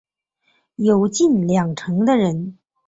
[0.77, 2.57] 有近两成的人